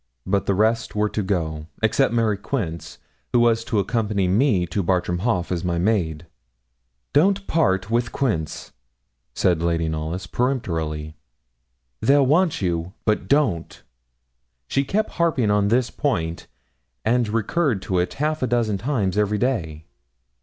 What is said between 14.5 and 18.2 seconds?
She kept harping on this point, and recurred to it